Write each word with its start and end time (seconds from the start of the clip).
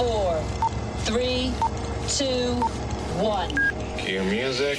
Five, 0.00 0.08
four, 0.08 0.42
three, 1.00 1.52
two, 2.08 2.54
one. 3.22 3.50
Cue 3.98 4.22
music. 4.22 4.78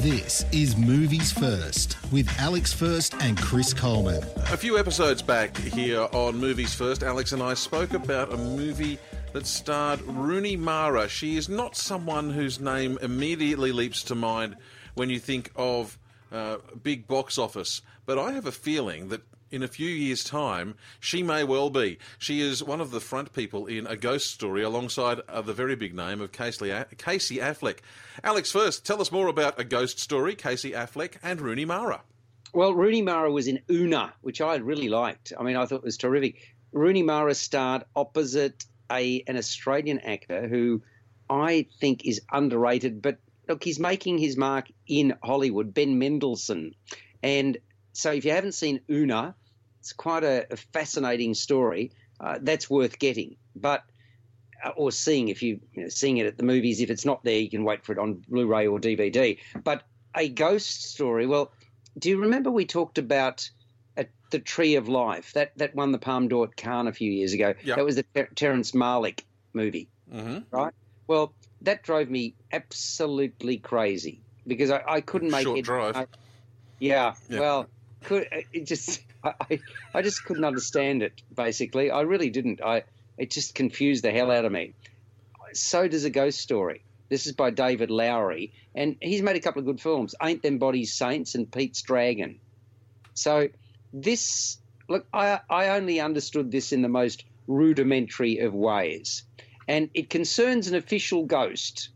This 0.00 0.44
is 0.50 0.76
Movies 0.76 1.30
First 1.30 1.96
with 2.10 2.28
Alex 2.40 2.72
First 2.72 3.14
and 3.20 3.38
Chris 3.38 3.72
Coleman. 3.72 4.24
A 4.50 4.56
few 4.56 4.76
episodes 4.76 5.22
back 5.22 5.56
here 5.56 6.08
on 6.12 6.38
Movies 6.38 6.74
First, 6.74 7.04
Alex 7.04 7.30
and 7.30 7.44
I 7.44 7.54
spoke 7.54 7.94
about 7.94 8.32
a 8.32 8.36
movie 8.36 8.98
that 9.32 9.46
starred 9.46 10.00
Rooney 10.02 10.56
Mara. 10.56 11.08
She 11.08 11.36
is 11.36 11.48
not 11.48 11.76
someone 11.76 12.30
whose 12.30 12.58
name 12.58 12.98
immediately 13.02 13.70
leaps 13.70 14.02
to 14.04 14.16
mind 14.16 14.56
when 14.94 15.10
you 15.10 15.20
think 15.20 15.52
of 15.54 15.96
uh, 16.32 16.56
big 16.82 17.06
box 17.06 17.38
office, 17.38 17.82
but 18.04 18.18
I 18.18 18.32
have 18.32 18.46
a 18.46 18.52
feeling 18.52 19.10
that 19.10 19.22
in 19.50 19.62
a 19.62 19.68
few 19.68 19.88
years' 19.88 20.24
time, 20.24 20.74
she 21.00 21.22
may 21.22 21.44
well 21.44 21.70
be. 21.70 21.98
She 22.18 22.40
is 22.40 22.62
one 22.62 22.80
of 22.80 22.90
the 22.90 23.00
front 23.00 23.32
people 23.32 23.66
in 23.66 23.86
A 23.86 23.96
Ghost 23.96 24.30
Story 24.30 24.62
alongside 24.62 25.20
uh, 25.28 25.40
the 25.42 25.52
very 25.52 25.76
big 25.76 25.94
name 25.94 26.20
of 26.20 26.32
Casey, 26.32 26.72
Casey 26.98 27.36
Affleck. 27.36 27.78
Alex, 28.24 28.50
first, 28.50 28.84
tell 28.84 29.00
us 29.00 29.12
more 29.12 29.28
about 29.28 29.58
A 29.60 29.64
Ghost 29.64 29.98
Story, 29.98 30.34
Casey 30.34 30.72
Affleck, 30.72 31.16
and 31.22 31.40
Rooney 31.40 31.64
Mara. 31.64 32.02
Well, 32.52 32.74
Rooney 32.74 33.02
Mara 33.02 33.30
was 33.30 33.48
in 33.48 33.60
Una, 33.70 34.14
which 34.22 34.40
I 34.40 34.56
really 34.56 34.88
liked. 34.88 35.32
I 35.38 35.42
mean, 35.42 35.56
I 35.56 35.66
thought 35.66 35.76
it 35.76 35.84
was 35.84 35.96
terrific. 35.96 36.54
Rooney 36.72 37.02
Mara 37.02 37.34
starred 37.34 37.84
opposite 37.94 38.64
a 38.90 39.22
an 39.26 39.36
Australian 39.36 39.98
actor 40.00 40.46
who 40.48 40.82
I 41.28 41.66
think 41.80 42.06
is 42.06 42.20
underrated, 42.30 43.02
but 43.02 43.18
look, 43.48 43.62
he's 43.62 43.78
making 43.78 44.18
his 44.18 44.36
mark 44.36 44.66
in 44.86 45.14
Hollywood, 45.22 45.74
Ben 45.74 45.98
Mendelsohn. 45.98 46.74
And 47.22 47.58
so 47.96 48.12
if 48.12 48.24
you 48.24 48.32
haven't 48.32 48.52
seen 48.52 48.80
Una, 48.90 49.34
it's 49.80 49.92
quite 49.92 50.24
a, 50.24 50.46
a 50.52 50.56
fascinating 50.56 51.34
story. 51.34 51.92
Uh, 52.18 52.38
that's 52.40 52.70
worth 52.70 52.98
getting, 52.98 53.36
but 53.54 53.84
uh, 54.64 54.70
or 54.70 54.90
seeing 54.90 55.28
if 55.28 55.42
you, 55.42 55.60
you 55.74 55.82
know, 55.82 55.88
seeing 55.88 56.16
it 56.16 56.26
at 56.26 56.38
the 56.38 56.44
movies. 56.44 56.80
If 56.80 56.88
it's 56.88 57.04
not 57.04 57.22
there, 57.24 57.38
you 57.38 57.50
can 57.50 57.62
wait 57.62 57.84
for 57.84 57.92
it 57.92 57.98
on 57.98 58.22
Blu-ray 58.28 58.66
or 58.66 58.78
DVD. 58.78 59.38
But 59.62 59.82
a 60.14 60.28
ghost 60.28 60.84
story. 60.84 61.26
Well, 61.26 61.52
do 61.98 62.08
you 62.08 62.18
remember 62.18 62.50
we 62.50 62.64
talked 62.64 62.96
about 62.96 63.50
uh, 63.98 64.04
the 64.30 64.38
Tree 64.38 64.76
of 64.76 64.88
Life 64.88 65.34
that 65.34 65.52
that 65.58 65.74
won 65.74 65.92
the 65.92 65.98
Palme 65.98 66.28
d'Or 66.28 66.44
at 66.44 66.56
Cannes 66.56 66.86
a 66.86 66.92
few 66.92 67.10
years 67.10 67.34
ago? 67.34 67.54
Yep. 67.64 67.76
That 67.76 67.84
was 67.84 67.96
the 67.96 68.04
Ter- 68.14 68.30
Terrence 68.34 68.72
Malick 68.72 69.24
movie, 69.52 69.88
mm-hmm. 70.10 70.38
right? 70.50 70.72
Well, 71.06 71.34
that 71.62 71.82
drove 71.82 72.08
me 72.08 72.34
absolutely 72.52 73.58
crazy 73.58 74.22
because 74.46 74.70
I, 74.70 74.82
I 74.86 75.00
couldn't 75.02 75.30
make 75.30 75.44
Short 75.44 75.58
it. 75.58 75.64
drive. 75.64 75.96
I, 75.96 76.06
yeah, 76.78 77.14
Yeah. 77.28 77.40
well, 77.40 77.68
could 78.06 78.28
uh, 78.32 78.40
it 78.52 78.64
just 78.64 79.02
I, 79.24 79.34
I 79.50 79.60
I 79.94 80.02
just 80.02 80.24
couldn't 80.24 80.44
understand 80.44 81.02
it. 81.02 81.20
Basically, 81.34 81.90
I 81.90 82.02
really 82.02 82.30
didn't. 82.30 82.62
I 82.62 82.84
it 83.18 83.30
just 83.30 83.54
confused 83.54 84.04
the 84.04 84.12
hell 84.12 84.30
out 84.30 84.44
of 84.44 84.52
me. 84.52 84.72
So 85.52 85.88
does 85.88 86.04
a 86.04 86.10
ghost 86.10 86.40
story. 86.40 86.82
This 87.08 87.26
is 87.26 87.32
by 87.32 87.50
David 87.50 87.90
Lowery, 87.90 88.52
and 88.74 88.96
he's 89.00 89.22
made 89.22 89.36
a 89.36 89.40
couple 89.40 89.60
of 89.60 89.66
good 89.66 89.80
films. 89.80 90.14
Ain't 90.22 90.42
Them 90.42 90.58
Bodies 90.58 90.94
Saints 90.94 91.34
and 91.34 91.50
Pete's 91.50 91.82
Dragon. 91.82 92.40
So 93.14 93.48
this 93.92 94.58
look, 94.88 95.06
I 95.12 95.40
I 95.50 95.68
only 95.70 96.00
understood 96.00 96.50
this 96.50 96.72
in 96.72 96.82
the 96.82 96.88
most 96.88 97.24
rudimentary 97.46 98.38
of 98.38 98.54
ways, 98.54 99.24
and 99.68 99.90
it 99.94 100.10
concerns 100.10 100.68
an 100.68 100.74
official 100.74 101.24
ghost. 101.24 101.90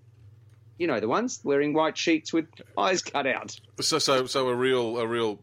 You 0.78 0.86
know 0.86 1.00
the 1.00 1.08
ones 1.08 1.40
wearing 1.44 1.74
white 1.74 1.98
sheets 1.98 2.32
with 2.32 2.46
eyes 2.78 3.02
cut 3.02 3.26
out. 3.26 3.58
So, 3.80 3.98
so, 3.98 4.26
so 4.26 4.48
a 4.48 4.54
real, 4.54 4.98
a 4.98 5.06
real 5.06 5.40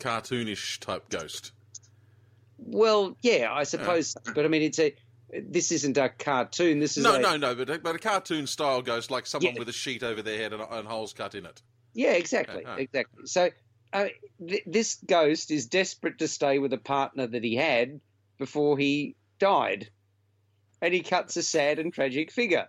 cartoonish 0.00 0.80
type 0.80 1.08
ghost. 1.08 1.52
Well, 2.58 3.16
yeah, 3.22 3.48
I 3.52 3.64
suppose, 3.64 4.10
so. 4.10 4.32
but 4.34 4.44
I 4.44 4.48
mean, 4.48 4.62
it's 4.62 4.78
a. 4.78 4.94
This 5.32 5.70
isn't 5.70 5.96
a 5.96 6.08
cartoon. 6.08 6.80
This 6.80 6.96
is 6.96 7.04
No, 7.04 7.14
a, 7.14 7.20
no, 7.20 7.36
no, 7.36 7.54
but 7.54 7.70
a, 7.70 7.78
but 7.78 7.94
a 7.94 7.98
cartoon 8.00 8.48
style 8.48 8.82
ghost, 8.82 9.12
like 9.12 9.26
someone 9.26 9.54
Yeah. 9.54 9.60
with 9.60 9.68
a 9.68 9.72
sheet 9.72 10.02
over 10.02 10.22
their 10.22 10.36
head 10.36 10.52
and, 10.52 10.60
and 10.60 10.88
holes 10.88 11.12
cut 11.12 11.36
in 11.36 11.46
it. 11.46 11.62
Yeah, 11.94 12.12
exactly, 12.14 12.64
Uh-huh. 12.64 12.76
exactly. 12.78 13.26
So 13.26 13.50
uh, 13.92 14.06
th- 14.44 14.64
this 14.66 14.98
ghost 15.06 15.52
is 15.52 15.66
desperate 15.66 16.18
to 16.18 16.26
stay 16.26 16.58
with 16.58 16.72
a 16.72 16.78
partner 16.78 17.28
that 17.28 17.44
he 17.44 17.54
had 17.54 18.00
before 18.38 18.76
he 18.76 19.14
died, 19.38 19.88
and 20.82 20.92
he 20.92 21.00
cuts 21.02 21.36
a 21.36 21.44
sad 21.44 21.78
and 21.78 21.92
tragic 21.94 22.32
figure. 22.32 22.68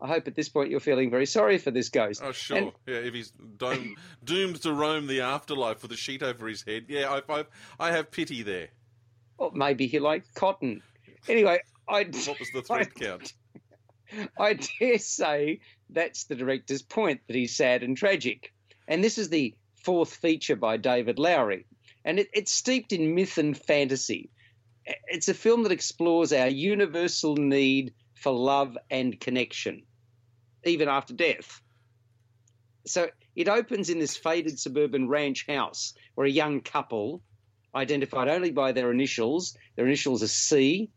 I 0.00 0.08
hope 0.08 0.28
at 0.28 0.34
this 0.34 0.48
point 0.48 0.70
you're 0.70 0.80
feeling 0.80 1.10
very 1.10 1.26
sorry 1.26 1.58
for 1.58 1.70
this 1.70 1.88
ghost. 1.88 2.20
Oh, 2.22 2.32
sure. 2.32 2.56
And- 2.56 2.72
yeah, 2.86 2.96
if 2.96 3.14
he's 3.14 3.30
doomed, 3.30 3.96
doomed 4.24 4.62
to 4.62 4.72
roam 4.72 5.06
the 5.06 5.22
afterlife 5.22 5.82
with 5.82 5.92
a 5.92 5.96
sheet 5.96 6.22
over 6.22 6.46
his 6.46 6.62
head, 6.62 6.86
yeah, 6.88 7.20
I, 7.28 7.40
I, 7.40 7.44
I 7.78 7.92
have 7.92 8.10
pity 8.10 8.42
there. 8.42 8.68
Or 9.38 9.52
maybe 9.54 9.86
he 9.86 9.98
liked 9.98 10.34
cotton. 10.34 10.82
Anyway, 11.28 11.60
I. 11.88 12.04
What 12.26 12.38
was 12.40 12.50
the 12.52 12.62
thread 12.62 12.94
count? 12.94 13.32
I 14.38 14.54
dare 14.54 14.98
say 14.98 15.60
that's 15.90 16.24
the 16.24 16.34
director's 16.34 16.82
point 16.82 17.20
that 17.26 17.36
he's 17.36 17.56
sad 17.56 17.82
and 17.82 17.96
tragic. 17.96 18.52
And 18.88 19.02
this 19.02 19.18
is 19.18 19.28
the 19.28 19.54
fourth 19.82 20.14
feature 20.14 20.56
by 20.56 20.76
David 20.76 21.18
Lowery. 21.18 21.66
And 22.04 22.20
it, 22.20 22.28
it's 22.32 22.52
steeped 22.52 22.92
in 22.92 23.14
myth 23.14 23.38
and 23.38 23.56
fantasy. 23.56 24.30
It's 25.08 25.28
a 25.28 25.34
film 25.34 25.64
that 25.64 25.72
explores 25.72 26.32
our 26.32 26.46
universal 26.46 27.36
need 27.36 27.92
for 28.16 28.32
love 28.32 28.76
and 28.90 29.18
connection, 29.20 29.82
even 30.64 30.88
after 30.88 31.14
death. 31.14 31.60
So 32.86 33.08
it 33.34 33.48
opens 33.48 33.90
in 33.90 33.98
this 33.98 34.16
faded 34.16 34.58
suburban 34.58 35.08
ranch 35.08 35.46
house 35.46 35.94
where 36.14 36.26
a 36.26 36.30
young 36.30 36.60
couple, 36.60 37.22
identified 37.74 38.28
only 38.28 38.52
by 38.52 38.72
their 38.72 38.90
initials, 38.90 39.56
their 39.76 39.86
initials 39.86 40.22
are 40.22 40.28
C 40.28 40.90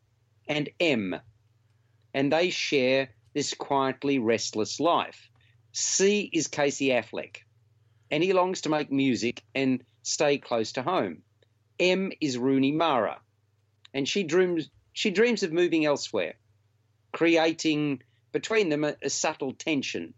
and 0.47 0.69
M, 0.79 1.15
and 2.13 2.31
they 2.31 2.49
share 2.49 3.09
this 3.33 3.53
quietly 3.53 4.19
restless 4.19 4.79
life. 4.79 5.29
C 5.73 6.29
is 6.33 6.47
Casey 6.47 6.87
Affleck, 6.87 7.37
and 8.09 8.23
he 8.23 8.33
longs 8.33 8.61
to 8.61 8.69
make 8.69 8.91
music 8.91 9.43
and 9.53 9.83
stay 10.03 10.37
close 10.37 10.71
to 10.73 10.83
home. 10.83 11.23
M 11.79 12.11
is 12.21 12.37
Rooney 12.37 12.71
Mara, 12.71 13.19
and 13.93 14.07
she 14.07 14.23
dreams 14.23 14.69
she 14.93 15.11
dreams 15.11 15.43
of 15.43 15.53
moving 15.53 15.85
elsewhere, 15.85 16.33
creating 17.11 18.01
between 18.31 18.69
them 18.69 18.83
a, 18.83 18.95
a 19.01 19.09
subtle 19.09 19.53
tension 19.53 20.13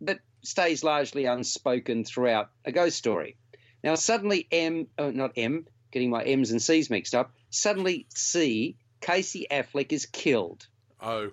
that 0.00 0.18
stays 0.42 0.84
largely 0.84 1.24
unspoken 1.24 2.04
throughout 2.04 2.50
a 2.64 2.72
ghost 2.72 2.96
story. 2.96 3.36
Now 3.82 3.94
suddenly 3.94 4.46
M, 4.50 4.88
oh, 4.98 5.10
not 5.10 5.32
M, 5.36 5.66
getting 5.92 6.10
my 6.10 6.22
M's 6.22 6.50
and 6.50 6.60
C's 6.60 6.90
mixed 6.90 7.14
up. 7.14 7.32
Suddenly 7.50 8.06
C, 8.14 8.76
Casey 9.00 9.46
Affleck 9.50 9.92
is 9.92 10.06
killed. 10.06 10.66
Oh, 11.00 11.30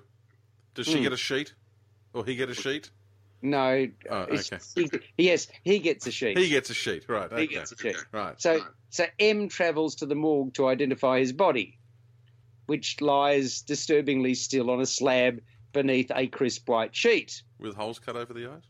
does 0.76 0.88
she 0.88 0.98
Hmm. 0.98 1.04
get 1.04 1.14
a 1.14 1.18
sheet, 1.18 1.54
or 2.14 2.26
he 2.26 2.36
get 2.36 2.50
a 2.50 2.54
sheet? 2.54 2.92
No, 3.42 3.88
Oh, 4.10 4.16
okay. 4.30 4.60
he, 4.76 4.90
yes, 5.18 5.48
he 5.64 5.80
gets 5.80 6.06
a 6.06 6.12
sheet. 6.12 6.38
He 6.38 6.50
gets 6.50 6.70
a 6.70 6.76
sheet, 6.76 7.06
right? 7.10 7.32
He 7.40 7.48
gets 7.48 7.72
a 7.72 7.78
sheet. 7.78 7.98
Right. 8.12 8.40
So, 8.40 8.62
so 8.92 9.06
M 9.18 9.50
travels 9.50 9.96
to 9.96 10.06
the 10.06 10.14
morgue 10.16 10.54
to 10.54 10.68
identify 10.68 11.20
his 11.20 11.34
body, 11.34 11.80
which 12.72 13.02
lies 13.02 13.62
disturbingly 13.64 14.34
still 14.34 14.70
on 14.72 14.80
a 14.80 14.86
slab 14.86 15.42
beneath 15.74 16.10
a 16.16 16.26
crisp 16.28 16.70
white 16.70 16.96
sheet. 16.96 17.44
with 17.60 17.76
holes 17.76 18.00
cut 18.00 18.16
over 18.16 18.34
the 18.34 18.48
eyes. 18.50 18.64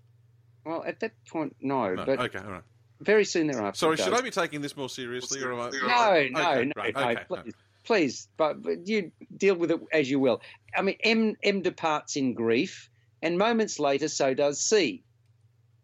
Well, 0.66 0.84
at 0.88 1.00
that 1.02 1.12
point, 1.30 1.56
no, 1.62 1.94
No. 1.94 2.04
but 2.04 2.20
okay, 2.20 2.40
all 2.40 2.52
right. 2.52 2.64
very 3.00 3.24
soon 3.26 3.46
thereafter. 3.46 3.78
Sorry, 3.78 3.98
should. 3.98 4.12
I 4.12 4.22
be 4.22 4.32
taking 4.32 4.62
this 4.62 4.76
more 4.76 4.90
seriously, 4.90 5.40
or 5.44 5.54
am 5.54 5.60
I? 5.60 5.70
No, 5.70 6.42
no, 6.42 6.50
Okay, 6.50 6.66
no, 6.66 6.72
right, 6.76 6.96
no, 6.96 7.02
okay, 7.10 7.24
please, 7.28 7.54
please, 7.84 8.28
but, 8.38 8.64
but 8.64 8.88
you 8.88 9.12
deal 9.38 9.54
with 9.54 9.70
it 9.70 9.80
as 9.94 10.10
you 10.10 10.20
will. 10.20 10.42
I 10.76 10.82
mean, 10.82 10.96
M 11.04 11.36
M 11.44 11.62
departs 11.62 12.16
in 12.16 12.34
grief, 12.34 12.90
and 13.22 13.38
moments 13.38 13.78
later, 13.78 14.08
so 14.08 14.34
does 14.34 14.60
C. 14.60 15.04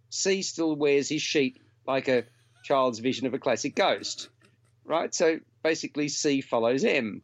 C 0.09 0.41
still 0.41 0.75
wears 0.75 1.07
his 1.07 1.21
sheet 1.21 1.61
like 1.85 2.07
a 2.07 2.23
child's 2.63 2.97
vision 2.97 3.27
of 3.27 3.35
a 3.35 3.39
classic 3.39 3.75
ghost, 3.75 4.29
right? 4.85 5.13
So 5.13 5.39
basically, 5.63 6.07
C 6.07 6.41
follows 6.41 6.83
M, 6.83 7.21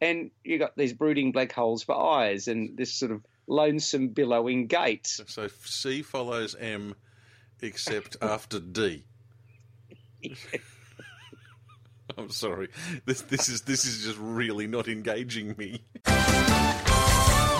and 0.00 0.30
you 0.44 0.58
got 0.58 0.76
these 0.76 0.92
brooding 0.92 1.32
black 1.32 1.52
holes 1.52 1.82
for 1.82 1.96
eyes, 1.96 2.48
and 2.48 2.76
this 2.76 2.92
sort 2.92 3.12
of 3.12 3.22
lonesome 3.46 4.08
billowing 4.08 4.66
gait. 4.66 5.06
So 5.06 5.48
C 5.64 6.02
follows 6.02 6.54
M, 6.58 6.94
except 7.60 8.16
after 8.22 8.60
D. 8.60 9.04
I'm 12.18 12.30
sorry. 12.30 12.68
This 13.04 13.22
this 13.22 13.48
is 13.48 13.62
this 13.62 13.84
is 13.84 14.04
just 14.04 14.18
really 14.18 14.66
not 14.66 14.88
engaging 14.88 15.54
me. 15.58 15.82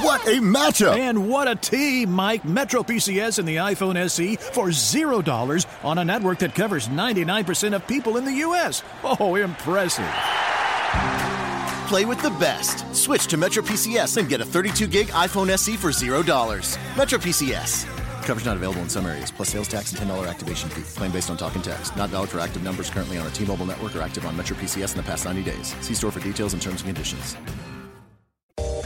What 0.03 0.27
a 0.29 0.39
matchup! 0.41 0.97
And 0.97 1.29
what 1.29 1.49
a 1.49 1.57
team, 1.57 2.13
Mike. 2.13 2.45
Metro 2.45 2.83
PCS 2.83 3.39
and 3.41 3.49
the 3.49 3.57
iPhone 3.57 3.97
SE 3.97 4.37
for 4.37 4.69
$0 4.69 5.67
on 5.85 5.99
a 5.99 6.05
network 6.05 6.39
that 6.41 6.55
covers 6.55 6.87
99% 6.89 7.75
of 7.75 7.87
people 7.89 8.17
in 8.17 8.25
the 8.25 8.35
U.S. 8.35 8.83
Oh, 9.03 9.35
impressive. 9.35 10.05
Play 11.87 12.05
with 12.05 12.21
the 12.21 12.31
best. 12.31 12.85
Switch 12.93 13.29
to 13.29 13.37
Metro 13.37 13.63
PCS 13.63 14.17
and 14.17 14.29
get 14.29 14.41
a 14.41 14.45
32 14.45 14.89
gig 14.89 15.07
iPhone 15.09 15.49
SE 15.51 15.77
for 15.77 15.91
$0. 15.91 16.97
Metro 16.97 17.19
PCS. 17.19 17.85
Coverage 18.25 18.45
not 18.45 18.57
available 18.57 18.81
in 18.81 18.89
some 18.89 19.07
areas, 19.07 19.31
plus 19.31 19.51
sales 19.51 19.69
tax 19.69 19.93
and 19.93 20.11
$10 20.11 20.29
activation 20.29 20.69
fee. 20.71 20.83
Claim 20.99 21.13
based 21.13 21.31
on 21.31 21.37
talk 21.37 21.55
and 21.55 21.63
text. 21.63 21.97
Not 21.97 22.11
valid 22.11 22.29
for 22.29 22.41
active 22.41 22.65
numbers 22.65 22.91
currently 22.91 23.19
on 23.19 23.27
a 23.29 23.31
T 23.31 23.45
Mobile 23.45 23.67
network 23.67 23.95
or 23.95 24.01
active 24.03 24.27
on 24.27 24.37
Metro 24.37 24.57
PCS 24.57 24.93
in 24.93 24.97
the 24.97 25.05
past 25.05 25.25
90 25.25 25.45
days. 25.45 25.77
See 25.81 25.95
store 25.95 26.11
for 26.11 26.19
details 26.19 26.55
and 26.55 26.61
terms 26.61 26.83
and 26.83 26.93
conditions. 26.93 27.37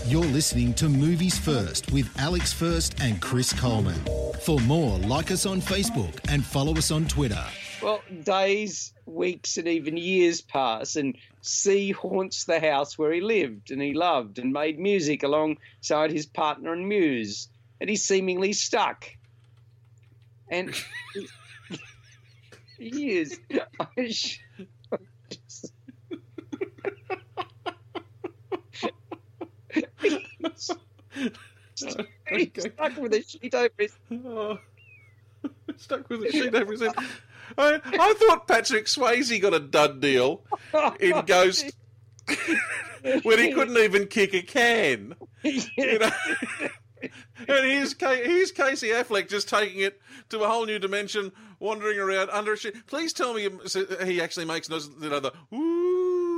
You're 0.06 0.24
listening 0.24 0.74
to 0.74 0.90
Movies 0.90 1.38
First 1.38 1.90
with 1.92 2.06
Alex 2.18 2.52
First 2.52 3.00
and 3.00 3.18
Chris 3.22 3.58
Coleman. 3.58 4.00
For 4.42 4.58
more, 4.60 4.98
like 4.98 5.30
us 5.30 5.46
on 5.46 5.62
Facebook 5.62 6.18
and 6.28 6.44
follow 6.44 6.74
us 6.74 6.90
on 6.90 7.06
Twitter. 7.06 7.44
Well, 7.82 8.04
days, 8.22 8.92
weeks, 9.06 9.56
and 9.56 9.66
even 9.66 9.96
years 9.96 10.42
pass, 10.42 10.96
and 10.96 11.16
C 11.40 11.92
haunts 11.92 12.44
the 12.44 12.60
house 12.60 12.98
where 12.98 13.12
he 13.12 13.20
lived 13.20 13.70
and 13.70 13.80
he 13.80 13.94
loved 13.94 14.38
and 14.38 14.52
made 14.52 14.78
music 14.78 15.22
alongside 15.22 16.10
his 16.10 16.26
partner 16.26 16.72
and 16.72 16.88
muse, 16.88 17.48
and 17.80 17.88
he's 17.88 18.04
seemingly 18.04 18.52
stuck. 18.52 19.06
And 20.50 20.74
he 22.78 23.12
is. 23.12 23.38
He's 23.96 24.40
stuck 32.58 32.96
with 32.96 33.14
a 33.14 33.22
sheet 33.22 33.54
over 33.54 33.70
his. 33.78 33.96
Oh. 34.12 34.58
Stuck 35.76 36.08
with 36.08 36.22
a 36.24 36.32
sheet 36.32 36.54
over 36.54 36.72
his 36.72 36.82
head. 36.82 36.94
I, 37.58 37.80
I 37.84 38.14
thought 38.14 38.46
Patrick 38.46 38.86
Swayze 38.86 39.40
got 39.40 39.54
a 39.54 39.60
dud 39.60 40.00
deal 40.00 40.42
in 41.00 41.20
Ghost 41.26 41.72
when 43.22 43.38
he 43.38 43.52
couldn't 43.52 43.76
even 43.76 44.06
kick 44.06 44.34
a 44.34 44.42
can. 44.42 45.14
You 45.42 45.98
know? 45.98 46.10
and 47.02 47.10
here's, 47.48 47.94
here's 47.98 48.52
Casey 48.52 48.88
Affleck 48.88 49.28
just 49.28 49.48
taking 49.48 49.80
it 49.80 50.00
to 50.28 50.40
a 50.40 50.48
whole 50.48 50.66
new 50.66 50.78
dimension, 50.78 51.32
wandering 51.58 51.98
around 51.98 52.30
under 52.30 52.52
a 52.52 52.56
sheet. 52.56 52.86
Please 52.86 53.12
tell 53.12 53.34
me 53.34 53.48
he 54.04 54.20
actually 54.20 54.44
makes 54.44 54.68
noise, 54.68 54.88
you 55.00 55.08
know, 55.08 55.20
the 55.20 55.32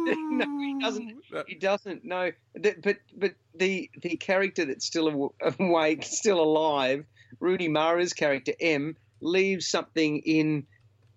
no, 0.04 0.58
he 0.58 0.78
doesn't. 0.80 1.24
He 1.46 1.54
doesn't. 1.54 2.04
No, 2.04 2.32
but 2.54 2.98
but 3.16 3.34
the 3.54 3.90
the 4.00 4.16
character 4.16 4.64
that's 4.64 4.86
still 4.86 5.32
awake, 5.58 6.02
still 6.02 6.40
alive, 6.40 7.04
Rooney 7.40 7.68
Mara's 7.68 8.12
character 8.12 8.52
M, 8.60 8.96
leaves 9.20 9.68
something 9.68 10.18
in, 10.18 10.66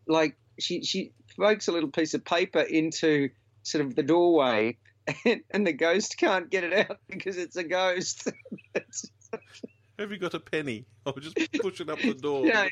like 0.08 0.36
she 0.60 0.84
she 0.84 1.12
pokes 1.38 1.68
a 1.68 1.72
little 1.72 1.90
piece 1.90 2.14
of 2.14 2.24
paper 2.24 2.62
into 2.62 3.30
sort 3.64 3.86
of 3.86 3.96
the 3.96 4.04
doorway, 4.04 4.78
and, 5.26 5.42
and 5.52 5.68
the 5.68 5.74
ghost 5.74 6.18
can't 6.18 6.50
get 6.50 6.64
it 6.64 6.90
out 6.90 7.00
because 7.10 7.38
it's 7.38 7.56
a 7.56 7.64
ghost. 7.64 8.32
Have 10.00 10.12
you 10.12 10.18
got 10.18 10.34
a 10.34 10.40
penny? 10.40 10.86
I'll 11.06 11.14
just 11.14 11.38
push 11.62 11.80
it 11.80 11.90
up 11.90 12.00
the 12.00 12.14
door. 12.14 12.46
No, 12.54 12.68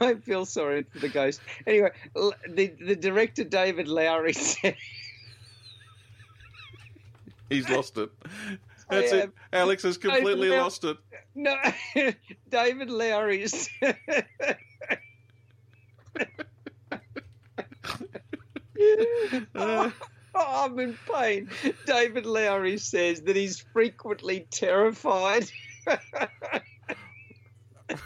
I 0.00 0.14
feel 0.14 0.46
sorry 0.46 0.84
for 0.84 1.00
the 1.00 1.08
ghost. 1.08 1.40
Anyway, 1.66 1.90
the 2.14 2.72
the 2.80 2.96
director 2.96 3.44
David 3.44 3.88
Lowery 3.88 4.32
said. 4.34 4.76
He's 7.48 7.68
lost 7.68 7.98
it. 7.98 8.10
That's 8.88 9.12
it. 9.12 9.32
Alex 9.52 9.82
has 9.82 9.98
completely 9.98 10.50
lost 10.50 10.84
it. 10.84 10.96
No, 11.34 11.56
David 12.48 12.90
Lowery 12.90 13.42
is. 13.42 13.68
Uh. 19.54 19.90
oh, 20.34 20.64
I'm 20.64 20.78
in 20.78 20.96
pain. 21.12 21.50
David 21.86 22.24
Lowery 22.26 22.78
says 22.78 23.22
that 23.22 23.36
he's 23.36 23.60
frequently 23.72 24.46
terrified. 24.50 25.50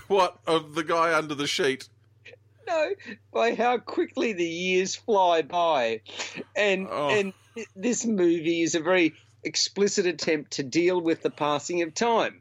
What 0.08 0.38
of 0.46 0.74
the 0.74 0.82
guy 0.82 1.12
under 1.16 1.34
the 1.34 1.46
sheet? 1.46 1.88
no, 2.66 2.90
by 3.30 3.54
how 3.54 3.76
quickly 3.76 4.32
the 4.32 4.42
years 4.48 4.94
fly 4.94 5.42
by, 5.42 6.00
and 6.56 6.88
Oh. 6.90 7.10
and 7.10 7.34
this 7.76 8.06
movie 8.06 8.62
is 8.62 8.74
a 8.74 8.80
very 8.80 9.12
explicit 9.42 10.06
attempt 10.06 10.52
to 10.52 10.62
deal 10.62 10.98
with 10.98 11.20
the 11.22 11.28
passing 11.28 11.82
of 11.82 11.92
time. 11.92 12.40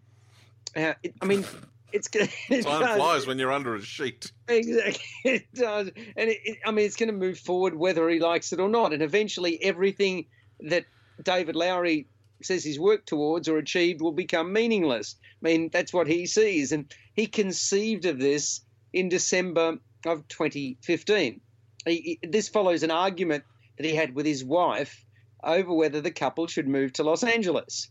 Uh, 0.75 0.93
it, 1.03 1.13
I 1.21 1.25
mean, 1.25 1.45
it's 1.91 2.09
it 2.13 2.63
Time 2.63 2.81
does- 2.81 2.97
flies 2.97 3.27
when 3.27 3.37
you're 3.39 3.51
under 3.51 3.75
a 3.75 3.81
sheet. 3.81 4.31
Exactly, 4.47 5.03
it 5.31 5.53
does, 5.53 5.87
and 6.17 6.29
it, 6.29 6.39
it, 6.43 6.57
I 6.65 6.71
mean, 6.71 6.85
it's 6.85 6.95
going 6.95 7.07
to 7.11 7.13
move 7.15 7.37
forward 7.39 7.75
whether 7.75 8.07
he 8.09 8.19
likes 8.19 8.51
it 8.53 8.59
or 8.59 8.69
not, 8.69 8.93
and 8.93 9.01
eventually 9.03 9.61
everything 9.63 10.25
that 10.61 10.85
David 11.21 11.55
Lowery 11.55 12.07
says 12.41 12.63
he's 12.63 12.79
worked 12.79 13.07
towards 13.07 13.47
or 13.47 13.57
achieved 13.57 14.01
will 14.01 14.11
become 14.11 14.51
meaningless. 14.51 15.15
I 15.41 15.47
mean, 15.49 15.69
that's 15.71 15.93
what 15.93 16.07
he 16.07 16.25
sees, 16.25 16.71
and 16.71 16.91
he 17.13 17.27
conceived 17.27 18.05
of 18.05 18.19
this 18.19 18.61
in 18.91 19.09
December 19.09 19.77
of 20.05 20.27
2015. 20.27 21.39
He, 21.85 22.17
he- 22.21 22.27
this 22.27 22.49
follows 22.49 22.83
an 22.83 22.91
argument 22.91 23.43
that 23.77 23.85
he 23.85 23.95
had 23.95 24.13
with 24.15 24.25
his 24.25 24.43
wife 24.43 25.03
over 25.43 25.73
whether 25.73 25.99
the 26.01 26.11
couple 26.11 26.47
should 26.47 26.67
move 26.67 26.93
to 26.93 27.03
Los 27.03 27.23
Angeles 27.23 27.89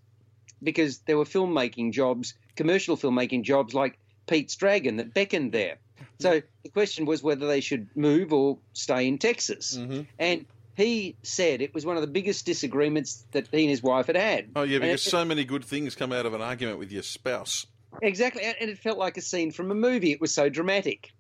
because 0.62 1.00
there 1.00 1.18
were 1.18 1.24
filmmaking 1.24 1.92
jobs, 1.92 2.34
commercial 2.56 2.96
filmmaking 2.96 3.42
jobs 3.42 3.74
like 3.74 3.98
Pete's 4.26 4.56
Dragon 4.56 4.96
that 4.96 5.14
beckoned 5.14 5.52
there. 5.52 5.76
So 6.20 6.42
the 6.62 6.68
question 6.70 7.04
was 7.06 7.22
whether 7.22 7.46
they 7.46 7.60
should 7.60 7.88
move 7.96 8.32
or 8.32 8.58
stay 8.72 9.06
in 9.08 9.18
Texas. 9.18 9.76
Mm-hmm. 9.76 10.02
And 10.18 10.46
he 10.76 11.16
said 11.22 11.60
it 11.60 11.74
was 11.74 11.84
one 11.84 11.96
of 11.96 12.02
the 12.02 12.08
biggest 12.08 12.46
disagreements 12.46 13.24
that 13.32 13.48
he 13.50 13.62
and 13.62 13.70
his 13.70 13.82
wife 13.82 14.06
had 14.06 14.16
had. 14.16 14.50
Oh 14.56 14.62
yeah, 14.62 14.78
because 14.78 15.06
it- 15.06 15.10
so 15.10 15.24
many 15.24 15.44
good 15.44 15.64
things 15.64 15.94
come 15.94 16.12
out 16.12 16.26
of 16.26 16.34
an 16.34 16.40
argument 16.42 16.78
with 16.78 16.92
your 16.92 17.02
spouse. 17.02 17.66
Exactly, 18.00 18.42
and 18.42 18.56
and 18.60 18.70
it 18.70 18.78
felt 18.78 18.96
like 18.96 19.16
a 19.16 19.20
scene 19.20 19.50
from 19.50 19.70
a 19.70 19.74
movie. 19.74 20.12
It 20.12 20.20
was 20.20 20.32
so 20.34 20.48
dramatic. 20.48 21.10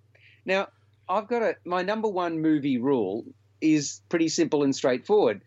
Now, 0.46 0.68
I've 1.08 1.28
got 1.28 1.42
a 1.42 1.56
my 1.66 1.82
number 1.82 2.08
one 2.08 2.40
movie 2.40 2.78
rule 2.78 3.24
is 3.60 4.00
pretty 4.08 4.28
simple 4.28 4.62
and 4.62 4.74
straightforward. 4.74 5.42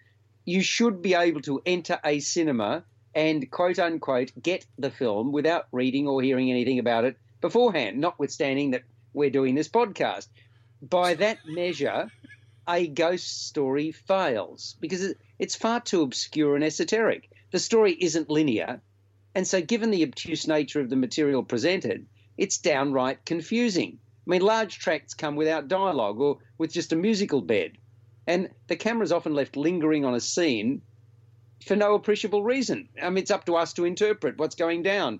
You 0.45 0.61
should 0.61 1.01
be 1.01 1.15
able 1.15 1.41
to 1.41 1.61
enter 1.65 1.99
a 2.05 2.19
cinema 2.19 2.83
and 3.15 3.49
quote 3.49 3.79
unquote 3.79 4.31
get 4.41 4.65
the 4.77 4.91
film 4.91 5.31
without 5.31 5.67
reading 5.71 6.07
or 6.07 6.21
hearing 6.21 6.51
anything 6.51 6.79
about 6.79 7.05
it 7.05 7.17
beforehand, 7.41 7.97
notwithstanding 7.97 8.71
that 8.71 8.83
we're 9.13 9.29
doing 9.29 9.55
this 9.55 9.69
podcast. 9.69 10.27
By 10.81 11.13
that 11.15 11.39
measure, 11.47 12.11
a 12.67 12.87
ghost 12.87 13.47
story 13.47 13.91
fails 13.93 14.75
because 14.79 15.13
it's 15.39 15.55
far 15.55 15.79
too 15.79 16.01
obscure 16.01 16.55
and 16.55 16.63
esoteric. 16.63 17.29
The 17.51 17.59
story 17.59 17.93
isn't 17.93 18.29
linear. 18.29 18.81
And 19.33 19.47
so, 19.47 19.61
given 19.61 19.91
the 19.91 20.03
obtuse 20.03 20.47
nature 20.47 20.81
of 20.81 20.89
the 20.89 20.95
material 20.95 21.43
presented, 21.43 22.05
it's 22.37 22.57
downright 22.57 23.25
confusing. 23.25 23.99
I 24.25 24.29
mean, 24.29 24.41
large 24.41 24.79
tracts 24.79 25.13
come 25.13 25.35
without 25.35 25.67
dialogue 25.67 26.19
or 26.19 26.39
with 26.57 26.71
just 26.71 26.93
a 26.93 26.95
musical 26.95 27.41
bed. 27.41 27.77
And 28.27 28.49
the 28.67 28.75
camera's 28.75 29.11
often 29.11 29.35
left 29.35 29.55
lingering 29.55 30.03
on 30.03 30.15
a 30.15 30.19
scene 30.19 30.81
for 31.65 31.75
no 31.75 31.95
appreciable 31.95 32.43
reason. 32.43 32.89
I 33.01 33.09
mean, 33.09 33.19
it's 33.19 33.31
up 33.31 33.45
to 33.45 33.55
us 33.55 33.73
to 33.73 33.85
interpret 33.85 34.37
what's 34.37 34.55
going 34.55 34.83
down. 34.83 35.19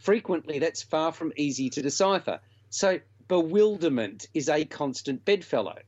Frequently, 0.00 0.58
that's 0.58 0.82
far 0.82 1.12
from 1.12 1.32
easy 1.36 1.70
to 1.70 1.82
decipher. 1.82 2.40
So, 2.70 3.00
bewilderment 3.28 4.28
is 4.34 4.48
a 4.48 4.64
constant 4.64 5.24
bedfellow. 5.24 5.78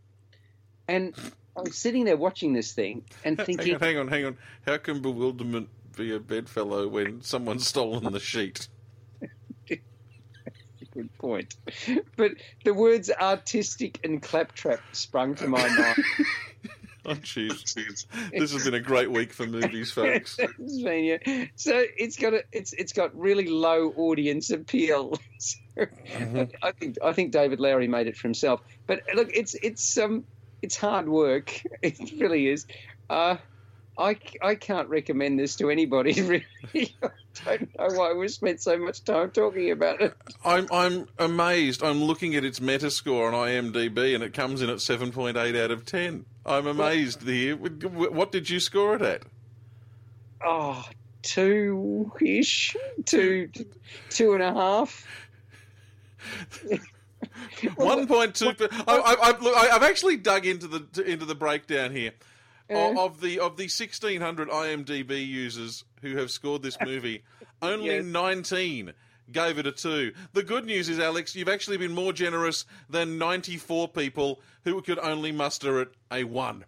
And 0.88 1.14
I 1.57 1.62
was 1.62 1.76
sitting 1.76 2.05
there 2.05 2.16
watching 2.16 2.52
this 2.52 2.73
thing 2.73 3.05
and 3.25 3.37
Hang 3.38 3.47
thinking, 3.47 3.75
on, 3.75 3.81
hang 3.81 3.99
on, 3.99 4.09
hang 4.09 4.25
on. 4.26 4.38
How 4.66 4.76
can 4.76 5.00
bewilderment 5.00 5.69
be 5.97 6.14
a 6.14 6.21
bedfellow 6.21 6.88
when 6.88 7.23
someone's 7.23 7.66
stolen 7.66 8.12
the 8.12 8.21
sheet? 8.21 8.69
Good 10.97 11.19
point. 11.19 11.55
But 12.16 12.33
the 12.64 12.73
words 12.73 13.11
artistic 13.11 14.00
and 14.05 14.23
claptrap 14.23 14.81
sprung 14.93 15.35
to 15.37 15.47
my 15.47 15.69
mind. 15.69 16.05
Oh, 17.08 17.14
jeez. 17.14 18.06
This 18.32 18.52
has 18.52 18.64
been 18.64 18.75
a 18.75 18.80
great 18.80 19.10
week 19.10 19.32
for 19.32 19.46
movies, 19.46 19.92
folks. 19.92 20.36
It's 20.58 20.82
been, 20.82 21.04
yeah. 21.04 21.44
So 21.54 21.84
it's 21.96 22.16
got 22.16 22.34
a, 22.34 22.42
it's 22.50 22.72
it's 22.72 22.92
got 22.92 23.16
really 23.16 23.46
low 23.48 23.92
audience 23.96 24.50
appeal. 24.50 25.16
So 25.38 25.86
I 26.62 26.72
think 26.72 26.96
I 27.04 27.12
think 27.12 27.30
David 27.30 27.60
Lowery 27.60 27.86
made 27.86 28.08
it 28.08 28.16
for 28.16 28.26
himself. 28.26 28.60
But 28.88 29.02
look, 29.14 29.30
it's 29.32 29.54
it's 29.62 29.96
um 29.98 30.25
it's 30.62 30.76
hard 30.76 31.08
work. 31.08 31.62
It 31.82 31.98
really 32.18 32.48
is. 32.48 32.66
Uh, 33.08 33.36
I, 33.98 34.18
I 34.42 34.54
can't 34.56 34.88
recommend 34.88 35.38
this 35.38 35.56
to 35.56 35.70
anybody. 35.70 36.20
Really, 36.22 36.96
I 37.46 37.56
don't 37.58 37.78
know 37.78 37.98
why 37.98 38.12
we 38.14 38.28
spent 38.28 38.60
so 38.60 38.76
much 38.78 39.04
time 39.04 39.30
talking 39.30 39.70
about 39.70 40.00
it. 40.00 40.14
I'm 40.44 40.66
I'm 40.72 41.08
amazed. 41.18 41.82
I'm 41.82 42.02
looking 42.02 42.34
at 42.34 42.44
its 42.44 42.58
Metascore 42.58 43.28
on 43.28 43.32
IMDb, 43.32 44.14
and 44.14 44.25
it 44.25 44.34
comes 44.34 44.60
in 44.60 44.70
at 44.70 44.80
seven 44.80 45.12
point 45.12 45.36
eight 45.36 45.54
out 45.54 45.70
of 45.70 45.86
ten. 45.86 46.25
I'm 46.46 46.66
amazed 46.68 47.22
here. 47.22 47.56
What 47.56 48.30
did 48.30 48.48
you 48.48 48.60
score 48.60 48.94
it 48.94 49.02
at? 49.02 49.22
Oh, 50.44 50.88
two 51.22 52.12
ish, 52.20 52.76
two, 53.04 53.50
two 54.10 54.34
and 54.34 54.42
a 54.42 54.52
half. 54.52 55.06
One 57.76 58.06
point 58.06 58.36
two. 58.36 58.54
I, 58.86 59.16
I, 59.20 59.38
look, 59.40 59.56
I, 59.56 59.66
have 59.66 59.82
actually 59.82 60.16
dug 60.16 60.46
into 60.46 60.68
the 60.68 61.02
into 61.02 61.24
the 61.24 61.34
breakdown 61.34 61.90
here 61.90 62.12
uh, 62.70 63.00
of 63.00 63.20
the 63.20 63.40
of 63.40 63.56
the 63.56 63.68
sixteen 63.68 64.20
hundred 64.20 64.48
IMDb 64.48 65.26
users 65.26 65.84
who 66.02 66.16
have 66.16 66.30
scored 66.30 66.62
this 66.62 66.78
movie. 66.80 67.24
Only 67.62 67.96
yes. 67.96 68.04
nineteen 68.04 68.92
gave 69.33 69.59
it 69.59 69.66
a 69.66 69.73
two. 69.73 70.12
The 70.33 70.42
good 70.42 70.64
news 70.64 70.88
is, 70.88 70.99
Alex, 70.99 71.35
you've 71.35 71.49
actually 71.49 71.76
been 71.76 71.92
more 71.92 72.12
generous 72.12 72.64
than 72.88 73.18
ninety 73.18 73.56
four 73.56 73.88
people 73.88 74.40
who 74.64 74.80
could 74.83 74.99
only 74.99 75.33
muster 75.33 75.80
it 75.80 75.88
a 76.11 76.25
one. 76.25 76.64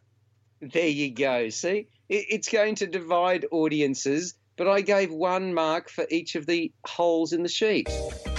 There 0.61 0.89
you 0.89 1.11
go. 1.11 1.49
See, 1.51 1.89
it's 2.09 2.49
going 2.49 2.75
to 2.77 2.87
divide 2.87 3.47
audiences 3.51 4.35
but 4.59 4.69
I 4.69 4.81
gave 4.83 5.11
one 5.11 5.55
mark 5.55 5.89
for 5.89 6.05
each 6.11 6.35
of 6.35 6.45
the 6.45 6.71
holes 6.85 7.33
in 7.33 7.43
the 7.43 7.49
sheet. 7.49 7.89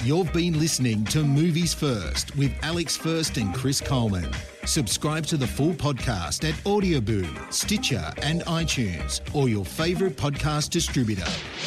You've 0.04 0.32
been 0.34 0.60
listening 0.60 1.06
to 1.06 1.24
Movies 1.24 1.74
First 1.74 2.36
with 2.36 2.54
Alex 2.62 2.96
First 2.96 3.38
and 3.38 3.56
Chris 3.56 3.82
Coleman. 3.82 4.30
Subscribe 4.66 5.26
to 5.28 5.38
the 5.38 5.48
full 5.48 5.74
podcast 5.74 6.48
at 6.48 6.56
Audioboom, 6.66 7.52
Stitcher, 7.52 8.12
and 8.22 8.42
iTunes, 8.42 9.22
or 9.34 9.50
your 9.50 9.66
favourite 9.66 10.18
podcast 10.18 10.70
distributor. 10.70 11.32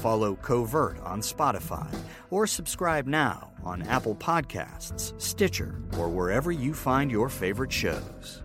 Follow 0.00 0.34
Covert 0.36 0.98
on 1.00 1.20
Spotify 1.20 1.86
or 2.30 2.46
subscribe 2.46 3.06
now 3.06 3.52
on 3.64 3.82
Apple 3.82 4.14
Podcasts, 4.14 5.20
Stitcher, 5.20 5.80
or 5.98 6.08
wherever 6.08 6.52
you 6.52 6.74
find 6.74 7.10
your 7.10 7.28
favorite 7.28 7.72
shows. 7.72 8.42